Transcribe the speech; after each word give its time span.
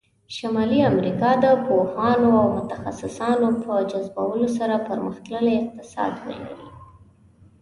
شمالي 0.35 0.79
امریکا 0.91 1.29
د 1.43 1.45
پوهانو 1.65 2.29
او 2.41 2.47
متخصصانو 2.57 3.49
په 3.63 3.73
جذبولو 3.91 4.47
سره 4.57 4.75
پرمختللی 4.87 5.55
اقتصاد 5.63 6.11
ولری. 6.25 6.67